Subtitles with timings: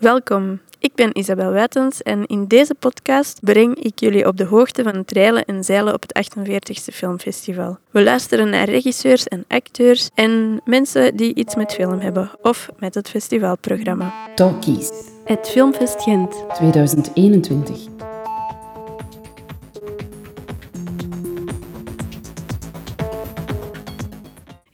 [0.00, 4.82] Welkom, ik ben Isabel Wijtens en in deze podcast breng ik jullie op de hoogte
[4.82, 7.78] van het reilen en zeilen op het 48e Filmfestival.
[7.90, 12.94] We luisteren naar regisseurs en acteurs en mensen die iets met film hebben of met
[12.94, 14.12] het festivalprogramma.
[14.34, 14.90] Talkies
[15.24, 16.44] Het Filmfest Gent.
[16.54, 17.78] 2021.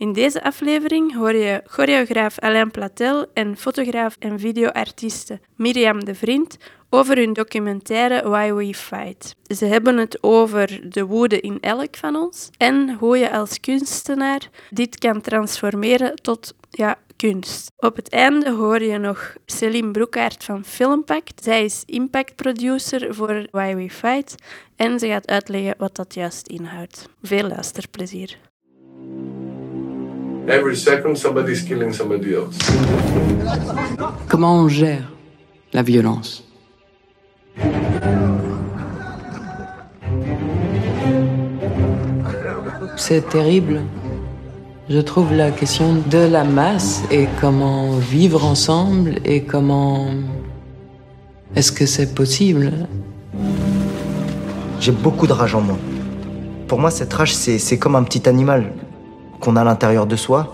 [0.06, 6.56] In deze aflevering hoor je choreograaf Alain Platel en fotograaf en videoartieste Miriam de Vriend
[6.90, 9.34] over hun documentaire Why We Fight.
[9.56, 14.50] Ze hebben het over de woede in elk van ons en hoe je als kunstenaar
[14.70, 17.72] dit kan transformeren tot ja, kunst.
[17.76, 21.42] Op het einde hoor je nog Celine Broekaert van Filmpact.
[21.42, 24.34] Zij is impact producer voor Why We Fight
[24.76, 27.08] en ze gaat uitleggen wat dat juist inhoudt.
[27.22, 28.36] Veel luisterplezier.
[30.48, 32.56] Every second, somebody's killing somebody else.
[34.28, 35.10] Comment on gère
[35.72, 36.44] la violence?
[42.96, 43.82] C'est terrible.
[44.88, 50.10] Je trouve la question de la masse et comment vivre ensemble et comment...
[51.56, 52.72] Est-ce que c'est possible?
[54.78, 55.76] J'ai beaucoup de rage en moi.
[56.68, 58.72] Pour moi, cette rage, c'est c'est comme un petit animal
[59.38, 60.52] qu'on a l'intérieur de soi.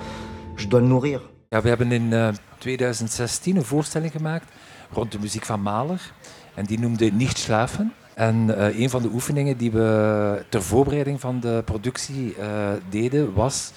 [0.56, 1.20] Je dois le nourrir.
[1.48, 4.44] We hebben in eh, 2016 een voorstelling gemaakt
[4.92, 6.12] rond de muziek van Mahler.
[6.54, 7.92] En die noemde Nicht Schlafen.
[8.14, 12.48] En eh, een van de oefeningen die we ter voorbereiding van de productie eh,
[12.90, 13.72] deden, was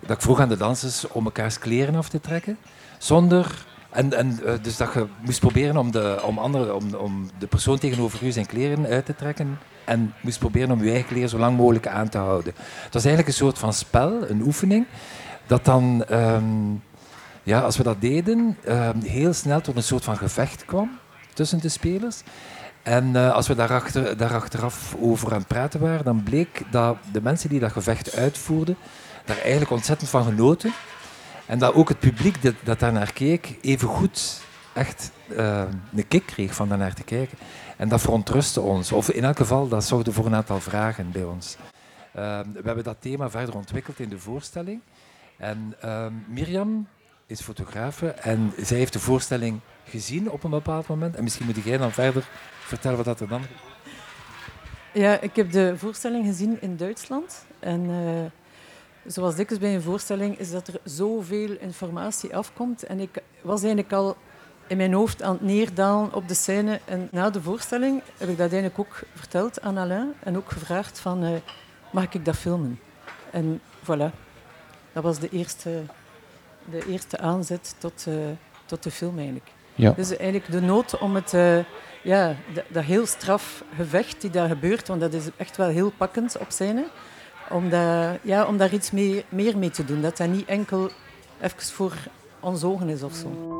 [0.00, 2.58] dat ik vroeg aan de dansers om elkaars kleren af te trekken.
[2.98, 3.72] Zonder...
[3.94, 7.46] En, en eh, dus dat je moest proberen om de, om, andere, om, om de
[7.46, 9.58] persoon tegenover u zijn kleren uit te trekken.
[9.84, 12.54] En moest proberen om je eigen kleren zo lang mogelijk aan te houden.
[12.56, 14.86] Het was eigenlijk een soort van spel, een oefening.
[15.46, 16.44] Dat dan, ehm,
[17.42, 20.98] ja, als we dat deden, ehm, heel snel tot een soort van gevecht kwam
[21.34, 22.22] tussen de spelers.
[22.82, 26.96] En eh, als we daarachter, daar achteraf over aan het praten waren, dan bleek dat
[27.12, 28.76] de mensen die dat gevecht uitvoerden,
[29.24, 30.72] daar eigenlijk ontzettend van genoten.
[31.46, 36.08] En dat ook het publiek dat, dat daar naar keek, even goed echt eh, een
[36.08, 37.38] kick kreeg van daar naar te kijken.
[37.76, 38.92] En dat verontrustte ons.
[38.92, 41.56] Of in elk geval, dat zorgde voor een aantal vragen bij ons.
[42.16, 44.80] Uh, we hebben dat thema verder ontwikkeld in de voorstelling.
[45.36, 46.86] En uh, Mirjam
[47.26, 51.16] is fotografe en zij heeft de voorstelling gezien op een bepaald moment.
[51.16, 52.28] En misschien moet jij dan verder
[52.60, 53.42] vertellen wat dat er dan...
[54.92, 57.44] Ja, ik heb de voorstelling gezien in Duitsland.
[57.58, 57.90] En
[59.06, 62.82] zoals dikwijls bij een voorstelling is dat er zoveel informatie afkomt.
[62.82, 64.16] En ik was eigenlijk al
[64.66, 66.80] in mijn hoofd aan het neerdalen op de scène.
[66.84, 70.12] En na de voorstelling heb ik dat eigenlijk ook verteld aan Alain.
[70.22, 71.30] En ook gevraagd van, uh,
[71.92, 72.80] mag ik dat filmen?
[73.30, 74.10] En voilà,
[74.92, 75.82] dat was de eerste,
[76.70, 78.14] de eerste aanzet tot, uh,
[78.66, 79.50] tot de film eigenlijk.
[79.74, 79.90] Ja.
[79.90, 81.58] Dus eigenlijk de nood om het, uh,
[82.02, 85.90] ja, dat, dat heel straf gevecht die daar gebeurt, want dat is echt wel heel
[85.90, 86.84] pakkend op scène,
[87.50, 90.02] om, dat, ja, om daar iets mee, meer mee te doen.
[90.02, 90.90] Dat dat niet enkel
[91.40, 91.92] even voor
[92.40, 93.52] ons ogen is of zo.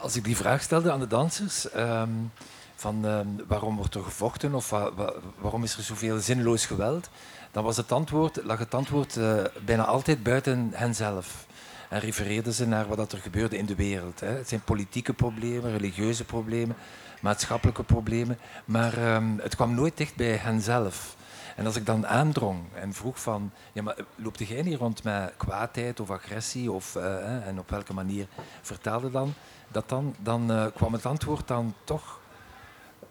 [0.00, 2.32] Als ik die vraag stelde aan de dansers, um,
[2.74, 7.08] van uh, waarom wordt er gevochten of wa wa waarom is er zoveel zinloos geweld,
[7.50, 11.46] dan was het antwoord, lag het antwoord uh, bijna altijd buiten henzelf.
[11.90, 14.20] En refereerden ze naar wat er gebeurde in de wereld.
[14.20, 14.26] Hè.
[14.26, 16.76] Het zijn politieke problemen, religieuze problemen,
[17.20, 21.16] maatschappelijke problemen, maar um, het kwam nooit dicht bij henzelf.
[21.56, 25.32] En als ik dan aandrong en vroeg van, ja, maar loopte jij niet rond met
[25.36, 28.26] kwaadheid of agressie of, uh, en op welke manier
[28.62, 29.34] vertelde dan
[29.68, 32.20] dat dan, dan uh, kwam het antwoord dan toch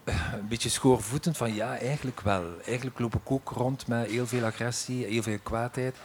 [0.05, 2.43] een beetje schoorvoetend van ja, eigenlijk wel.
[2.65, 5.95] Eigenlijk loop ik ook rond met heel veel agressie, heel veel kwaadheid.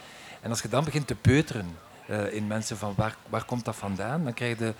[0.41, 1.77] En als je dan begint te peuteren
[2.09, 4.73] uh, in mensen van waar, waar komt dat vandaan, dan krijg je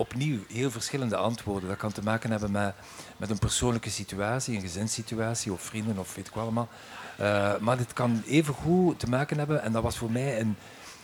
[0.00, 1.68] opnieuw heel verschillende antwoorden.
[1.68, 2.74] Dat kan te maken hebben met,
[3.16, 6.68] met een persoonlijke situatie, een gezinssituatie of vrienden of weet ik wel allemaal.
[7.20, 10.56] Uh, maar dit kan evengoed te maken hebben, en dat was voor mij een,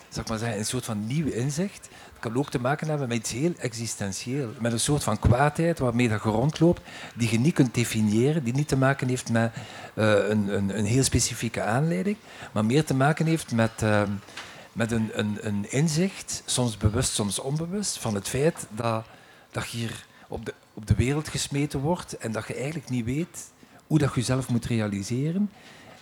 [0.08, 1.88] zeg maar zeggen, een soort van nieuw inzicht.
[2.12, 4.50] Het kan ook te maken hebben met iets heel existentieel.
[4.58, 6.82] Met een soort van kwaadheid waarmee dat je rondloopt,
[7.14, 9.52] die je niet kunt definiëren, die niet te maken heeft met
[9.94, 12.16] uh, een, een, een, heel specifieke aanleiding,
[12.52, 13.82] maar meer te maken heeft met,
[14.76, 19.04] met een, een, een, inzicht, soms bewust, soms onbewust, van het feit dat,
[19.50, 23.04] dat je hier op de, op de wereld gesmeten wordt en dat je eigenlijk niet
[23.04, 23.50] weet
[23.86, 25.50] hoe dat je jezelf moet realiseren.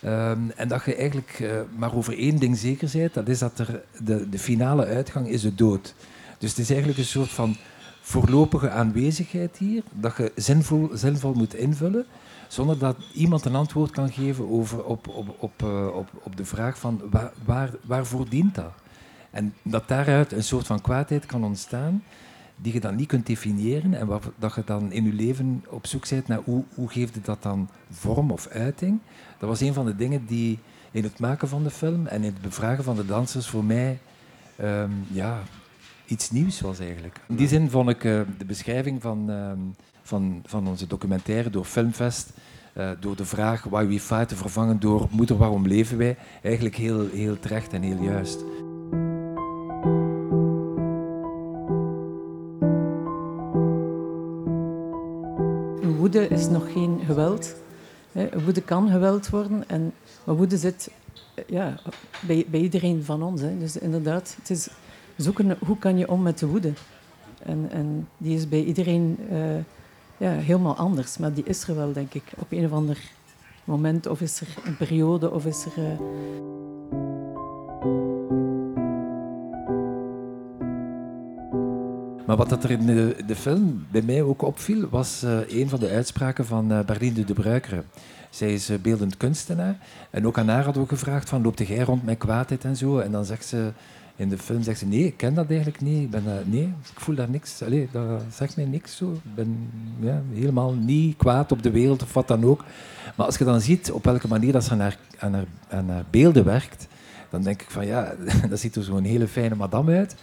[0.05, 3.59] Um, en dat je eigenlijk uh, maar over één ding zeker bent, dat is dat
[3.59, 5.95] er de, de finale uitgang is de dood.
[6.37, 7.55] Dus het is eigenlijk een soort van
[8.01, 12.05] voorlopige aanwezigheid hier, dat je zinvol, zinvol moet invullen,
[12.47, 16.45] zonder dat iemand een antwoord kan geven over, op, op, op, uh, op, op de
[16.45, 18.73] vraag van waar, waar, waarvoor dient dat?
[19.31, 22.03] En dat daaruit een soort van kwaadheid kan ontstaan
[22.55, 25.87] die je dan niet kunt definiëren en waar, dat je dan in je leven op
[25.87, 28.99] zoek bent naar hoe, hoe geeft het dat dan vorm of uiting.
[29.37, 30.59] Dat was een van de dingen die
[30.91, 33.99] in het maken van de film en in het bevragen van de dansers voor mij
[34.55, 35.41] ehm, ja,
[36.05, 37.19] iets nieuws was eigenlijk.
[37.27, 39.59] In die zin vond ik uh, de beschrijving van, ehm,
[40.05, 42.29] van, van onze documentaire door Filmfest,
[42.77, 46.75] uh, door de vraag Why We Fight te vervangen door Moeder, waarom leven wij, eigenlijk
[46.75, 48.43] heel, heel terecht en heel juist.
[55.97, 57.55] Woede is nog geen geweld.
[58.43, 59.93] Woede kan geweld worden, en,
[60.23, 60.91] maar woede zit
[61.47, 61.79] ja,
[62.27, 63.41] bij, bij iedereen van ons.
[63.41, 63.57] Hè.
[63.57, 64.67] Dus inderdaad, het is
[65.15, 66.73] zoeken hoe kan je om met de woede.
[67.43, 69.37] En, en die is bij iedereen uh,
[70.17, 72.97] ja, helemaal anders, maar die is er wel, denk ik, op een of ander
[73.63, 74.07] moment.
[74.07, 75.83] Of is er een periode, of is er...
[75.83, 75.99] Uh...
[82.25, 85.69] Maar wat dat er in de, de, film bij mij ook opviel, was uh, een
[85.69, 87.83] van de uitspraken van uh, Berlinde de Bruikere.
[88.29, 89.77] Zij is beeldend kunstenaar.
[90.09, 92.99] En ook aan haar hadden we gevraagd van, loopt jij rond met kwaadheid en zo?
[92.99, 93.71] En dan zegt ze,
[94.15, 96.03] in de film zegt ze, nee, ik ken dat eigenlijk niet.
[96.03, 97.61] Ik ben, nee, ik voel daar niks.
[97.63, 99.11] Allee, dat zegt mij niks zo.
[99.11, 99.69] Ik ben
[99.99, 102.63] ja, helemaal niet kwaad op de wereld of wat dan ook.
[103.15, 105.89] Maar als je dan ziet op welke manier dat ze aan haar, aan haar, aan
[105.89, 106.87] haar beelden werkt,
[107.29, 108.13] dan denk ik van, ja,
[108.49, 110.15] dat ziet er zo'n hele fijne madame uit.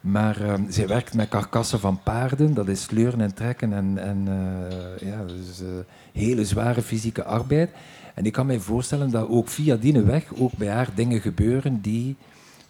[0.00, 4.26] Maar uh, zij werkt met karkassen van paarden, dat is sleuren en trekken en, en
[4.28, 5.68] uh, ja, dus, uh,
[6.12, 7.70] hele zware fysieke arbeid.
[8.14, 11.80] En ik kan mij voorstellen dat ook via die weg ook bij haar dingen gebeuren
[11.80, 12.16] die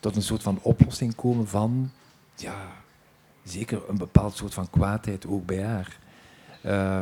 [0.06, 1.90] tot een soort van oplossing komen van,
[2.36, 2.54] ja,
[3.44, 5.98] zeker een bepaald soort van kwaadheid ook bij haar.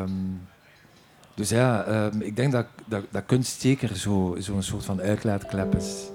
[0.01, 0.41] Um,
[1.35, 5.75] dus ja, um, ik denk dat, dat, dat kunst zeker zo'n zo soort van uitlaatklep
[5.75, 6.09] is.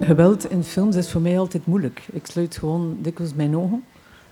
[0.00, 2.08] Geweld in films is voor mij altijd moeilijk.
[2.12, 3.84] Ik sluit gewoon dikwijls mijn ogen,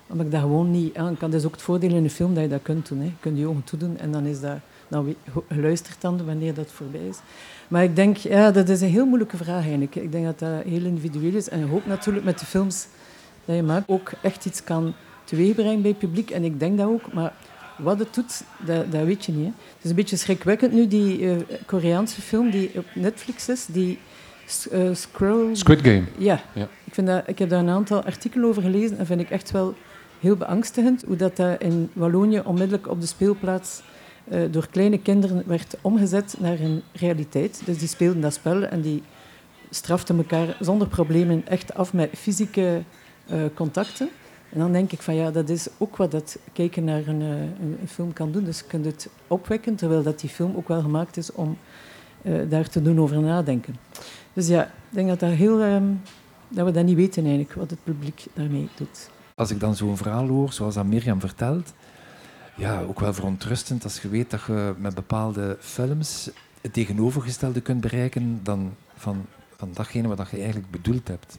[0.06, 1.30] omdat ik dat gewoon niet aan kan.
[1.30, 2.98] Dat is ook het voordeel in een film dat je dat kunt doen.
[2.98, 3.04] Hè.
[3.04, 4.58] Je kunt je ogen toedoen en dan is dat
[4.88, 5.14] dan
[5.48, 7.18] luistert dan wanneer dat voorbij is.
[7.68, 9.94] Maar ik denk, ja, dat is een heel moeilijke vraag eigenlijk.
[9.94, 11.48] Ik denk dat dat heel individueel is.
[11.48, 12.86] En ik hoop natuurlijk met de films
[13.44, 14.94] dat je maakt ook echt iets kan
[15.24, 16.30] teweegbrengen bij het publiek.
[16.30, 17.32] En ik denk dat ook, maar
[17.78, 19.44] wat het doet, dat, dat weet je niet.
[19.44, 19.52] Hè.
[19.74, 21.36] Het is een beetje schrikwekkend nu, die uh,
[21.66, 23.98] Koreaanse film die op Netflix is, die
[24.72, 25.54] uh, Scroll...
[25.54, 26.04] Squid Game.
[26.18, 26.68] Ja, ja.
[26.84, 29.50] Ik, vind dat, ik heb daar een aantal artikelen over gelezen en vind ik echt
[29.50, 29.74] wel
[30.20, 33.82] heel beangstigend hoe dat, dat in Wallonië onmiddellijk op de speelplaats
[34.28, 37.62] uh, door kleine kinderen werd omgezet naar een realiteit.
[37.64, 39.02] Dus die speelden dat spel en die
[39.70, 42.82] straften elkaar zonder problemen echt af met fysieke
[43.32, 44.08] uh, contacten.
[44.52, 47.40] En dan denk ik van ja, dat is ook wat dat kijken naar een, uh,
[47.40, 48.44] een, film kan doen.
[48.44, 51.58] Dus je kunt het opwekken, terwijl dat die film ook wel gemaakt is om
[52.48, 53.76] daar te doen over nadenken.
[54.32, 56.00] Dus ja, ik denk dat, dat, heel, um,
[56.48, 59.10] dat we dat niet weten eigenlijk, wat het publiek daarmee doet.
[59.34, 61.72] Als ik dan zo'n verhaal hoor, zoals dat Mirjam vertelt,
[62.56, 66.30] ja, ook wel verontrustend als je weet dat je met bepaalde films
[66.60, 69.26] het tegenovergestelde kunt bereiken dan van,
[69.56, 71.38] van datgene wat je eigenlijk bedoeld hebt.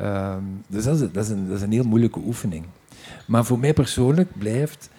[0.00, 2.64] Um, dus dat is, dat, is een, dat is een heel moeilijke oefening.
[3.26, 4.90] Maar voor mij persoonlijk blijft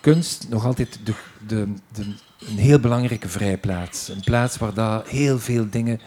[0.00, 1.14] kunst nog altijd de,
[1.46, 2.02] de, de,
[2.38, 4.08] een heel belangrijke vrijplaats.
[4.08, 6.00] Een plaats waar daar heel veel dingen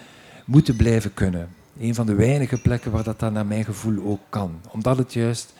[0.46, 1.50] moeten blijven kunnen.
[1.80, 4.60] Een van de weinige plekken waar dat dan naar mijn gevoel ook kan.
[4.72, 5.54] Omdat het juist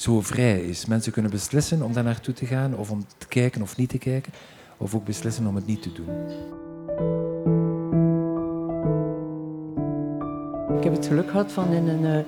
[0.00, 0.86] zo vrij is.
[0.86, 3.98] Mensen kunnen beslissen om daar naartoe te gaan, of om te kijken of niet te
[3.98, 4.32] kijken,
[4.76, 6.08] of ook beslissen om het niet te doen.
[10.76, 12.18] Ik heb het geluk gehad van in een, eh,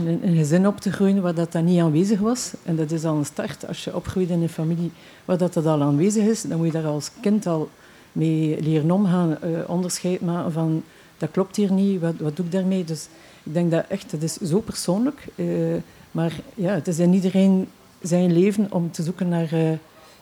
[0.00, 2.52] in een, een gezin op te groeien waar dat, dat niet aanwezig was.
[2.62, 3.66] En dat is al een start.
[3.66, 4.92] Als je opgroeit in een familie
[5.24, 7.70] waar dat, dat al aanwezig is, dan moet je daar als kind al
[8.12, 10.82] mee leren omgaan, uh, onderscheid maken van
[11.18, 12.84] dat klopt hier niet, wat, wat doe ik daarmee?
[12.84, 13.08] Dus
[13.42, 15.26] ik denk dat echt, het is zo persoonlijk.
[15.34, 15.74] Uh,
[16.12, 17.68] maar ja, het is in iedereen
[18.00, 19.70] zijn leven om te zoeken naar uh,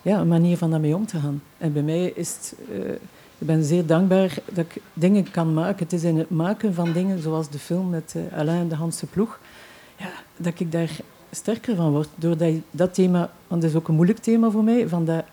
[0.03, 1.43] ja, een manier van daarmee om te gaan.
[1.59, 2.55] En bij mij is het...
[2.71, 2.93] Uh,
[3.39, 5.85] ik ben zeer dankbaar dat ik dingen kan maken.
[5.85, 8.75] Het is in het maken van dingen, zoals de film met uh, Alain en de
[8.75, 9.39] Hanse Ploeg,
[9.97, 10.91] ja, dat ik daar
[11.31, 12.09] sterker van word.
[12.15, 15.25] Doordat dat thema, want dat is ook een moeilijk thema voor mij, van dat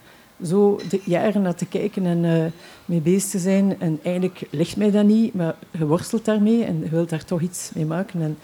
[0.43, 2.53] zo jaren naar te kijken en
[2.85, 3.79] mee bezig te zijn.
[3.79, 7.41] En eigenlijk ligt mij dat niet, maar je worstelt daarmee en je wilt daar toch
[7.41, 8.21] iets mee maken.
[8.21, 8.37] En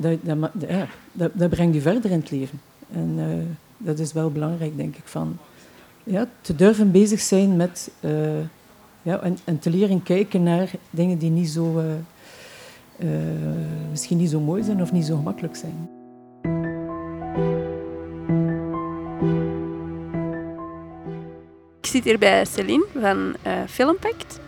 [0.00, 0.50] dat, dat,
[1.12, 2.60] dat, dat brengt je verder in het leven.
[2.92, 3.24] En uh,
[3.76, 5.38] dat is wel belangrijk, denk ik, van
[6.04, 8.40] ja, te durven bezig zijn met uh,
[9.02, 11.84] ja, en, en, te leren kijken naar dingen die niet zo,
[12.98, 13.08] uh,
[13.90, 15.88] misschien niet zo mooi zijn of niet zo gemakkelijk zijn.
[21.80, 23.34] Ik zit hier bij Celine van
[23.66, 24.40] Filmpact.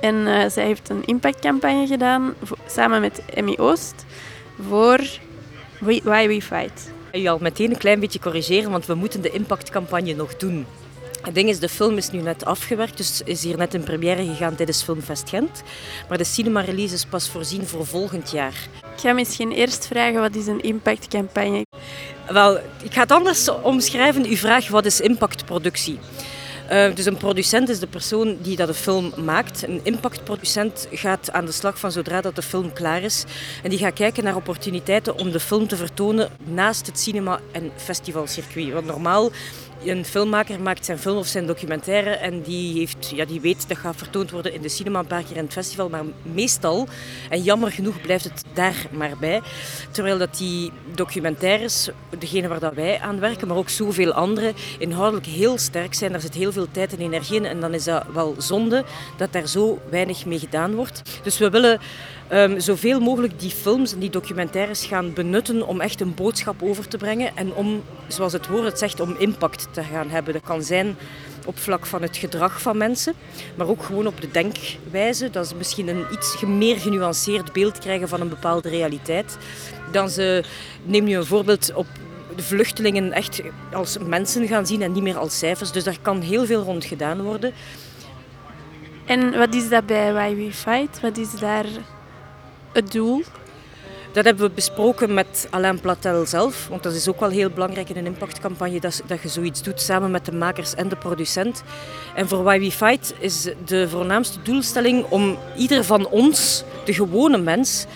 [0.00, 2.34] En eh, zij heeft een impactcampagne gedaan
[2.66, 4.04] samen met Emmy Oost
[4.60, 5.00] voor
[5.80, 6.90] Why We Fight.
[7.06, 10.36] Ik ga je al meteen een klein beetje corrigeren, want we moeten de impactcampagne nog
[10.36, 10.66] doen.
[11.22, 14.24] Het ding is, de film is nu net afgewerkt, dus is hier net in première
[14.24, 15.62] gegaan tijdens Filmfest Gent.
[16.08, 18.68] Maar de cinema-release is pas voorzien voor volgend jaar.
[18.94, 21.66] Ik ga misschien eerst vragen wat is een impactcampagne.
[22.28, 24.32] Wel, ik ga het anders omschrijven.
[24.32, 25.98] U vraagt wat is impactproductie?
[26.68, 29.62] Eh, dus een producent is de persoon die dat de film maakt.
[29.62, 33.24] Een impactproducent gaat aan de slag van zodra dat de film klaar is.
[33.62, 37.70] En die gaat kijken naar opportuniteiten om de film te vertonen naast het cinema- en
[37.76, 38.72] festivalcircuit.
[38.72, 39.30] Want normaal,
[39.84, 43.78] een filmmaker maakt zijn film of zijn documentaire en die, heeft, ja, die weet dat
[43.78, 45.88] gaat vertoond worden in de cinema een paar keer in het festival.
[45.88, 46.88] Maar meestal,
[47.30, 49.42] en jammer genoeg, blijft het daar maar bij.
[49.90, 55.26] Terwijl dat die documentaires, degene waar dat wij aan werken, maar ook zoveel andere, inhoudelijk
[55.26, 56.12] heel sterk zijn.
[56.12, 58.84] Daar zit heel veel tijd en energie in en dan is dat wel zonde
[59.16, 61.02] dat daar zo weinig mee gedaan wordt.
[61.22, 61.80] Dus we willen
[62.28, 66.88] ehm, zoveel mogelijk die films en die documentaires gaan benutten om echt een boodschap over
[66.88, 70.32] te brengen en om, zoals het woord het zegt, om impact te gaan hebben.
[70.32, 70.96] Dat kan zijn
[71.46, 73.14] op vlak van het gedrag van mensen,
[73.54, 75.30] maar ook gewoon op de denkwijze.
[75.30, 79.36] Dat ze misschien een iets meer genuanceerd beeld krijgen van een bepaalde realiteit.
[79.92, 80.44] Dan ze,
[80.82, 81.86] neem nu een voorbeeld op
[82.36, 85.72] de vluchtelingen echt als mensen gaan zien en niet meer als cijfers.
[85.72, 87.52] Dus daar kan heel veel rond gedaan worden.
[89.06, 91.00] En wat is dat bij Why We Fight?
[91.00, 91.66] Wat is daar
[92.72, 93.22] het doel?
[94.16, 97.88] Dat hebben we besproken met Alain Platel zelf, want dat is ook wel heel belangrijk
[97.88, 101.62] in een impactcampagne dat, dat je zoiets doet samen met de makers en de producent.
[102.14, 107.38] En voor Why We Fight is de voornaamste doelstelling om ieder van ons, de gewone
[107.38, 107.86] mens,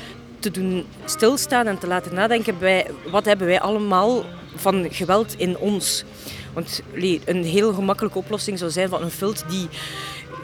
[0.40, 5.58] te doen stilstaan en te laten nadenken bij wat hebben wij allemaal van geweld in
[5.58, 6.04] ons.
[6.52, 6.82] Want
[7.24, 9.68] een heel gemakkelijke oplossing zou zijn van een film die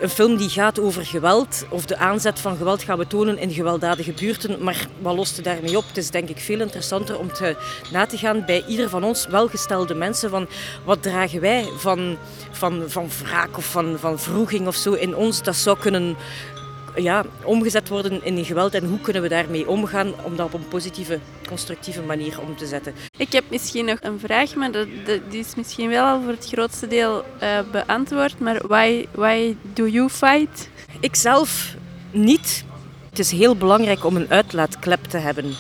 [0.01, 4.13] een film die gaat over geweld of de aanzet van geweld gaan betonen in gewelddadige
[4.13, 4.63] buurten.
[4.65, 5.85] Maar wat lost daarmee op?
[5.89, 7.57] Het is denk ik veel interessanter om te,
[7.93, 10.49] na te gaan bij ieder van ons welgestelde mensen van
[10.85, 12.17] wat dragen wij van,
[12.51, 15.43] van, van wraak of van, van vroeging of zo in ons.
[15.43, 16.17] Dat zou kunnen
[16.97, 20.69] ja, omgezet worden in geweld en hoe kunnen we daarmee omgaan om dat op een
[20.69, 22.95] positieve, constructieve manier om te zetten.
[23.17, 26.33] Ik heb misschien nog een vraag, maar dat, dat- die is misschien wel al voor
[26.33, 28.39] het grootste deel eh, beantwoord.
[28.39, 30.69] Maar why, why do you fight?
[31.01, 31.75] Ik zelf
[32.11, 32.65] niet.
[33.11, 35.53] Het is heel belangrijk om een uitlaatklep te hebben.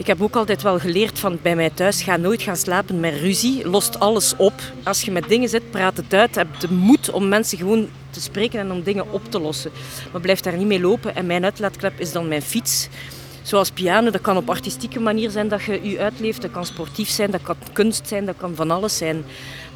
[0.00, 3.14] Ik heb ook altijd wel geleerd van bij mij thuis, ga nooit gaan slapen met
[3.14, 4.52] ruzie, lost alles op.
[4.82, 8.20] Als je met dingen zit, praat het uit, heb de moed om mensen gewoon te
[8.20, 9.70] spreken en om dingen op te lossen.
[10.12, 12.88] Maar blijf daar niet mee lopen en mijn uitlaatklep is dan mijn fiets.
[13.42, 17.08] Zoals piano, dat kan op artistieke manier zijn dat je je uitleeft, dat kan sportief
[17.08, 19.24] zijn, dat kan kunst zijn, dat kan van alles zijn.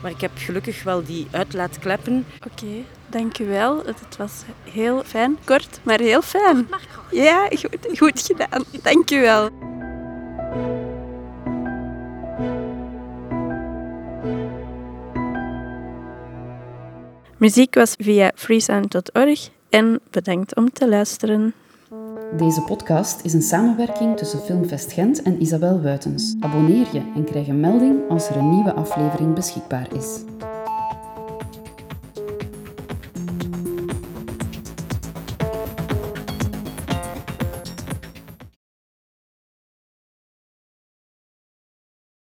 [0.02, 2.66] Maar ik heb gelukkig wel die uitlaatkleppen Oké,
[3.06, 3.82] dank u wel.
[3.84, 4.32] Het was
[4.70, 5.38] heel fijn.
[5.44, 6.68] Kort, maar heel fijn.
[7.10, 8.64] Ja, goed, goed gedaan.
[8.82, 9.10] Dank
[17.38, 21.54] Muziek was via freesound.org en bedankt om te luisteren.
[22.36, 26.34] Deze podcast is een samenwerking tussen Filmfest Gent en Isabel Wuitens.
[26.40, 30.33] Abonneer je en krijg een melding als er een nieuwe aflevering beschikbaar is.